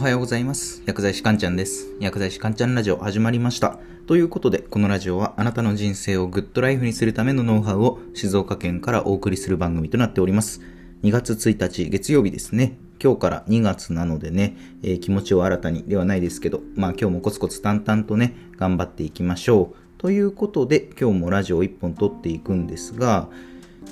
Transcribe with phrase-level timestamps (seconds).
[0.00, 0.82] おはようございます。
[0.86, 1.94] 薬剤師かんちゃんです。
[2.00, 3.78] 薬剤師かんちゃんラジオ始まりました。
[4.06, 10.62] ということで、このラジオはあなたの人生をグッドライフにするためのノウハウを静岡県からお送りする番組となっております。
[11.02, 12.78] 2月1日月曜日ですね。
[12.98, 19.76] 今日から2月なのでね、えー気持ちを新たにではないですけど、まあ今日もコツコツ淡々とね、頑張っていきましょう。
[19.98, 23.28] ということで、今日もラジオを1本撮っていくんですが、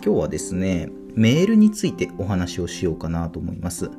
[0.02, 3.90] 今日はですね、メールについてお話をしようかなと思います。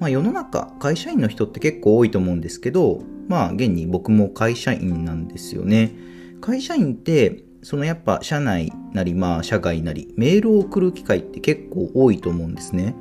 [0.00, 5.94] まあ、世の中会社員の人って結構多いと思うんですけどまあ現に僕も会社員なんですよね
[6.40, 12.96] 会社員ってそのやっぱ社内なりまあ社外なりメールを送る機会って結構多いと思うんですね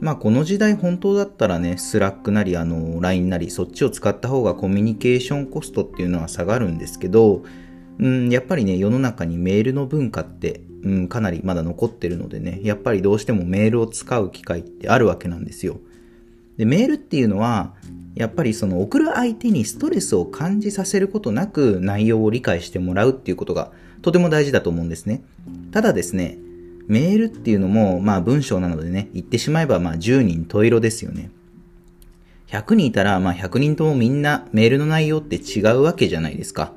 [0.00, 7.44] まあこの時代本当だったらねスラックなりあの LINE なりそっちを使った方がコミュニケーションコストっていうのは下がるんですけど
[7.98, 15.80] うん、やっぱりね、世の中にメールの文化って、うん、かなりまだ残ってるのでね、やっぱりどうしてもメールを使う機会ってあるわけなんですよ。
[16.56, 17.74] で、メールっていうのは、
[18.14, 25.22] やっぱりその送る相手にストレスを感じさせることなく内容を理解してもらうっていうことがとても大事だと思うんですね。
[25.70, 26.38] ただですね、
[26.88, 31.30] メールっていうのも、まあ文章なのでね、言ってしまえばまあ10人十色ですよね。
[32.46, 36.72] 100人いたら、まあ100人ともみんなメールの内容って違うわけじゃないですか。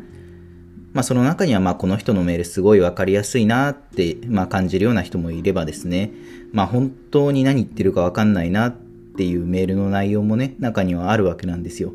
[0.92, 6.12] まあその中にはまあこの人のメールすごいわかりやすいなってまあ感じるような人もいればですね、
[6.52, 8.89] まあ本当に何言ってるかわかんないなって
[9.20, 11.92] ていうメールの内容もね、中にはあるわけなんですよ。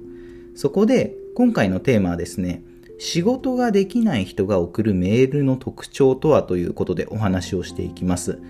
[0.55, 2.63] そこで今回のテーマはですね、
[2.99, 8.41] 仕事ができない人が送るメールの特徴とはということでお話をしていきます。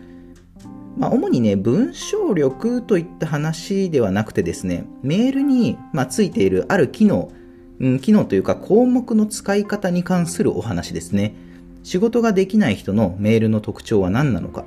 [0.99, 7.31] まあ、主にね、文章力といった話ではなくてですね、メールに、まあ、ついているある機能、
[7.79, 11.37] うん、機能というか項目の使い方に関するお話ですね。
[11.85, 14.65] 仕事ができない人のメールの特徴は何なのか、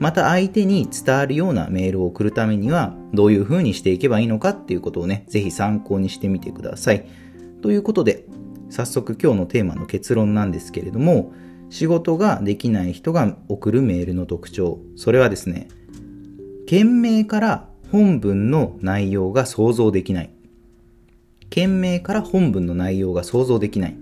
[0.00, 7.06] また相手に伝わるようなメールを送るためにはどういう風にしていけばいいのかっていうことをね、ぜひ参考にしてみてください。
[7.60, 8.24] ということで、
[8.70, 11.34] 早速今日のテーマの結論なんですけれども、
[11.68, 15.68] 仕事ができない人が送るメールの特徴、それはですね、
[16.66, 20.30] 件名から本文の内容が想像できない。
[21.50, 23.96] 件名から本文の内容が想像できない。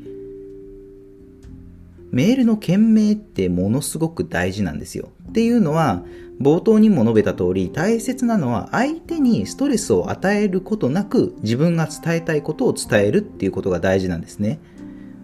[2.12, 5.10] メールの件名ってものすごく大事なんですよ。
[5.28, 6.02] っていうのは、
[6.40, 14.60] 冒頭にも述べた通り、大切なのは相手にストレスを与えることなく自分が伝えたいことを伝えるっていうことが大事なんですね。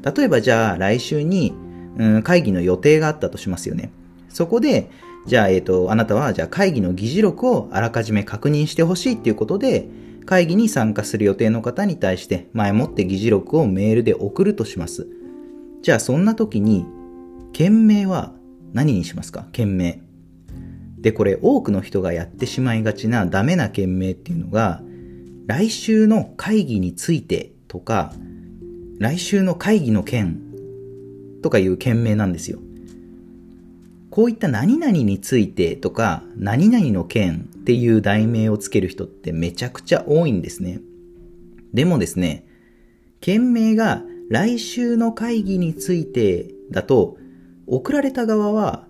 [0.02, 1.54] 例えばじゃあ来週に、
[1.96, 3.92] うん、会議の予定があったとしますよね。
[4.28, 4.90] そこで、
[5.26, 9.88] じゃあ、えっ、と、あなたは、じゃあ会議の議事録をあらかじめ確認してほしいっていうことで、
[10.26, 15.06] 会議に参加する予定の方に対して、前もって議事録をメールで送るとします。
[15.82, 16.84] じゃあ、そんな時に、
[17.52, 18.34] 件名は
[18.74, 19.48] 何にしますか？
[19.52, 20.00] 件名。
[20.98, 24.82] で、これ、多くの人がやってしまいがちなダメな件名っていうのが、
[25.46, 28.12] 来週の会議についてとか、
[28.98, 30.40] 来週の会議の件
[31.42, 32.58] とかいう件名なんですよ。
[34.10, 40.80] こういった何々についてとか、何々の件っていう題名をつける人ってめちゃくちゃ多いんですね。
[41.72, 42.46] でもですね、
[43.20, 47.18] 件名が来週の会議についてだと、
[47.74, 48.86] 送られた側は、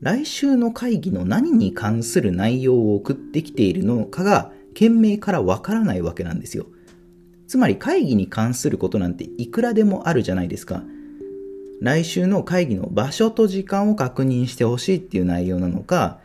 [0.00, 6.66] 来週の会議の何に関する内容を送ってきているのかが、件名からわからないわけなんですよ。
[7.46, 10.82] つまり会議に関することなんていくらでもあるじゃないですか。
[11.80, 16.18] 来週の会議の場所と時間を確認してほしいっていう内容なのか、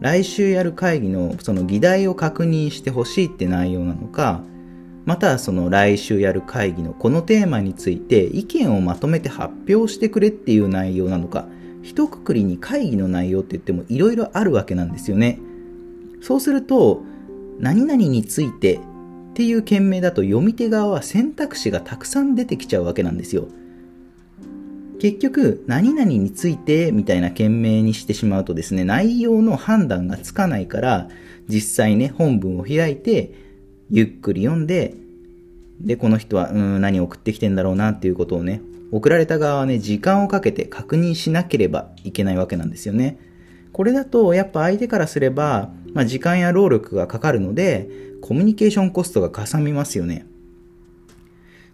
[0.00, 4.42] 来週やる会議のその議題を確認してほしいって内容なのか、
[5.10, 11.48] またその来週やる会議のこのテーマについて意見をまとめて発表してくれっていう内容なのか、
[11.82, 15.40] 一括りに会議の内容って言ってもいろいろあるわけなんですよね。
[16.22, 17.02] そうすると、
[17.58, 23.48] 何々についてっていう件名だと読み手側は選択肢がたくさん出てきちゃうわけなんですよ。
[25.00, 31.08] 結局、何々についてみたいな件名にしてしまうとですね、内容の判断がつかないから、
[31.48, 33.49] 実際ね、本文を開いて、
[33.90, 34.94] ゆっくり読んで、
[35.80, 38.60] で、この人は、うん、何送ってきてんだろうなっていうことをね、
[38.92, 43.18] 送られた側はね、時間をかけて確認しなければいけないわけなんですよね。
[43.72, 47.88] これだと、やっぱ相手からすれば、まあ、時間や労力がかかるので、
[48.20, 50.26] コミュニケーションコストがかさみますよね。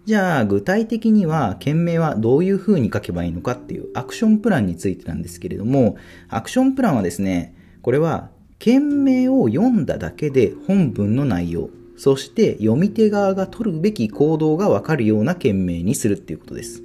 [0.05, 5.97] じゃあ、具体的には、件名はどういう風に書けばいいのかっていうアクションプランについてなんですけれども、
[6.29, 8.29] アクションプランはですね、これは、
[8.59, 16.83] 件名を読んだだけで本文の内容、そして読み手側が取るべき行動がわかるような件名にするっていうことです。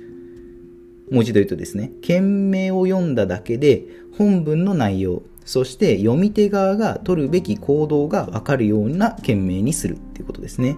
[1.11, 3.85] もう一度言うとですね、件名を読んだだけで
[4.17, 10.76] 本文の内容、そして読み手側が取るべき行動がわかるような件名にするっていうことですね。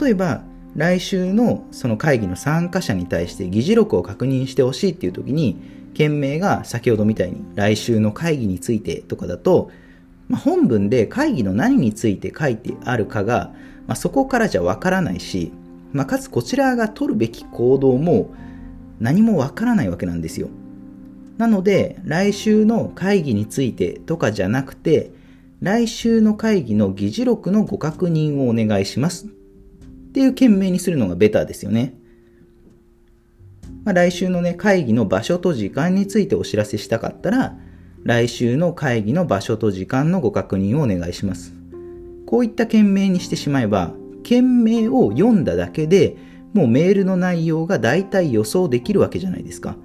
[0.00, 0.42] 例えば
[0.74, 5.56] 来週のその会議の参加者に対して議事録を確認してほしいっていう時に
[5.94, 9.70] 件名が先ほどみたいに来週の会議についてとかだと、
[10.28, 13.52] まあ、本文で会議の何について書いてあるかが、
[13.86, 15.52] まあ、そこからじゃわからないし、
[15.92, 18.34] まあ、かつこちらが取るべき行動も
[19.00, 20.48] 何もわからないわけなんですよ。
[21.38, 25.12] なので、来週の会議についてとかじゃなくて、
[25.60, 29.28] 来週の会議の議事録のご確認をお願いしますっ
[30.12, 31.94] ていう件名にするのがベターですよね。
[33.84, 37.56] まあ、来週のね、会議の場所と時間についてお知らせしたかったら、
[38.04, 41.54] 来週の会議の場所と時間のご確認をお願いします。
[42.26, 43.92] こういった件名にしてしまえば、
[44.22, 46.16] 件名を読んだだけで
[46.54, 49.76] もうメールの内容が大体予想できるわけじゃないですか。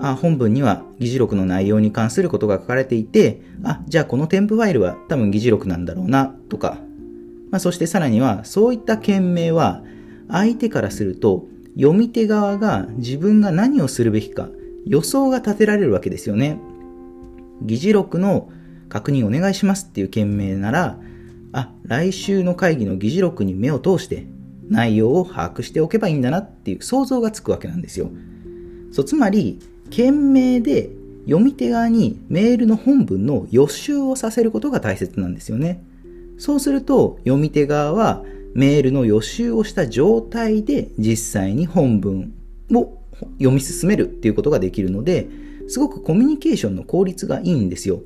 [0.00, 6.78] あ本文には議事録の内容に関することが書かれていて、あ、じゃあこの添付ファイルは多分議事録なんだろうな、とか。
[7.50, 9.82] まあ、そしてさらには、そういった件名は、
[10.28, 11.46] 相手からすると、
[11.76, 14.48] 読み手側が自分が何をするべきか、
[14.88, 16.58] 予想が立てられるわけですよね。
[17.62, 18.50] 議事録の
[18.88, 20.98] 確認お願いしますっていう件名なら、
[21.52, 24.26] あ、来週の会議の議事録に目を通して、
[24.68, 28.10] 内容を把握しておけばいいんだなっていう想像がつくわけなんですよ。
[28.92, 29.58] そうつまり、
[29.90, 30.90] 件名で
[31.26, 35.82] 読み手側にメールの本文の予習をさせることが大切なんですよね。
[36.38, 38.24] そうすると、読み手側は
[38.54, 42.32] メールの予習をした状態で実際に本文
[42.72, 42.97] を
[43.38, 45.28] 読み進めるっていうことができるので、
[45.68, 48.00] すごくコミュニケーションの効率がいいんですよ。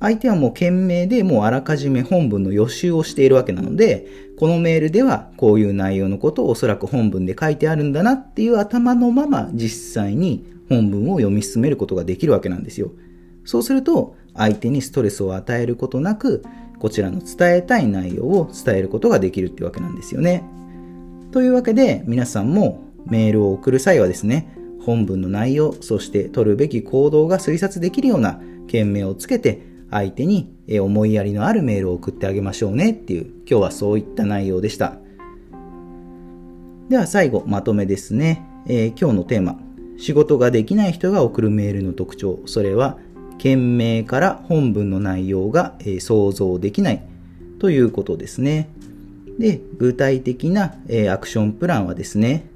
[0.00, 4.06] 相手はもう懸命でもうあらかじめ本文の予習をしているわけなので、
[4.38, 12.92] このメールではこういう内容のことをおそらく本文で書いてあるんだなっていう頭のまま実際に本文を読み進めることができるわけなんですよ。
[13.44, 16.44] そうすると相手にストレスを与えることなく、
[16.78, 20.44] こちらの伝えたい内容を伝えることができるってわけなんですよね。
[21.32, 24.54] というわけで皆さんもメールを送る際はですね、
[24.84, 34.96] 本文の内容、そして取るべき行動が推察できるような件名をつけて相手に思いやりのあるメールを送ってあげましょうねっていう今日はそういった内容でした。
[36.88, 39.58] では最後まとめですね、えー、今日のテーマ
[39.98, 42.40] 仕事ができない人が送るメールの特徴。
[42.46, 42.98] それは
[43.36, 47.02] 件名から本文の内容が、え、想像できない
[47.58, 48.68] ということですね。
[49.38, 52.46] で具体的な、え、アクションプランはですね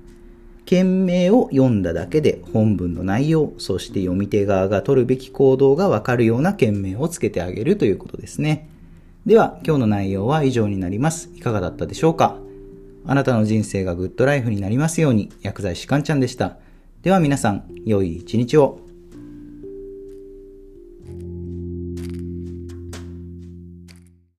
[0.65, 8.69] 件名を読んだだけで本文の内容、そして読み手側が取るべき行動がわかるような件名をつけてあげるということですね。
[9.27, 11.31] では、今日の内容は以上になります。
[11.37, 12.37] いかがだったでしょうか？
[13.05, 16.57] あなたの人生がグッドライフになりますように、薬剤師かんちゃんでした。
[17.03, 18.79] では皆さん、良い一日を。